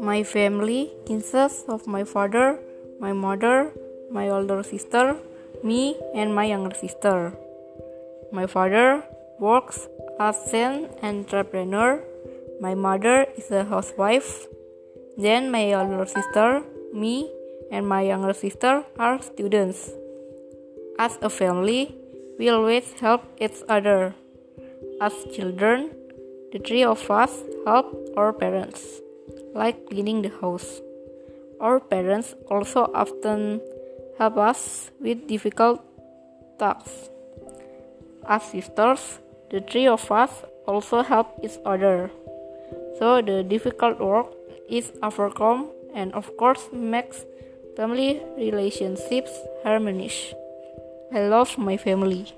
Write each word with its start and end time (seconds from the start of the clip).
My 0.00 0.22
family 0.22 0.92
consists 1.04 1.64
of 1.68 1.86
my 1.86 2.04
father, 2.04 2.58
my 2.98 3.12
mother, 3.12 3.72
my 4.10 4.30
older 4.30 4.62
sister, 4.62 5.16
me, 5.62 5.96
and 6.14 6.34
my 6.34 6.46
younger 6.46 6.74
sister. 6.74 7.36
My 8.32 8.46
father 8.46 9.02
works 9.38 9.88
as 10.18 10.38
an 10.54 10.88
entrepreneur. 11.02 12.02
My 12.60 12.74
mother 12.74 13.26
is 13.36 13.50
a 13.50 13.64
housewife. 13.64 14.46
Then 15.18 15.50
my 15.50 15.74
older 15.74 16.06
sister, 16.06 16.62
me, 16.94 17.30
and 17.70 17.86
my 17.88 18.02
younger 18.02 18.32
sister 18.32 18.84
are 18.98 19.20
students. 19.20 19.90
As 20.98 21.18
a 21.20 21.28
family, 21.28 21.94
we 22.38 22.48
always 22.48 22.92
help 23.00 23.22
each 23.38 23.60
other. 23.68 24.14
As 24.98 25.12
children, 25.28 25.90
the 26.52 26.58
three 26.58 26.82
of 26.82 27.10
us 27.10 27.44
help 27.66 27.92
our 28.16 28.32
parents, 28.32 29.02
like 29.52 29.84
cleaning 29.90 30.22
the 30.22 30.32
house. 30.40 30.80
Our 31.60 31.80
parents 31.80 32.34
also 32.48 32.88
often 32.94 33.60
help 34.16 34.38
us 34.38 34.90
with 34.98 35.28
difficult 35.28 35.84
tasks. 36.58 37.10
As 38.24 38.42
sisters, 38.44 39.20
the 39.50 39.60
three 39.60 39.86
of 39.86 40.10
us 40.10 40.32
also 40.66 41.02
help 41.02 41.28
each 41.44 41.60
other. 41.66 42.10
So 42.98 43.20
the 43.20 43.44
difficult 43.44 44.00
work 44.00 44.32
is 44.68 44.92
overcome 45.02 45.68
and 45.94 46.12
of 46.14 46.36
course 46.38 46.72
makes 46.72 47.24
family 47.76 48.22
relationships 48.38 49.32
harmonious. 49.62 50.32
I 51.12 51.28
love 51.28 51.58
my 51.58 51.76
family. 51.76 52.32